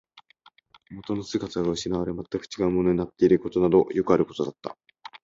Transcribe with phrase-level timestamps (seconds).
[0.89, 4.75] 元の姿が失われ、全く違うものになっていることなどよくあることだった